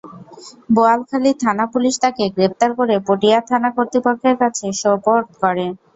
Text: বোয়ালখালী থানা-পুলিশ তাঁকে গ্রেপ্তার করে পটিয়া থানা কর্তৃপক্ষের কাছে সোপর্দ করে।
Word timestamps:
বোয়ালখালী 0.69 1.31
থানা-পুলিশ 1.41 1.95
তাঁকে 2.03 2.23
গ্রেপ্তার 2.35 2.71
করে 2.79 2.95
পটিয়া 3.07 3.39
থানা 3.49 3.69
কর্তৃপক্ষের 3.75 4.35
কাছে 4.41 4.65
সোপর্দ 4.81 5.05
করে। 5.41 5.65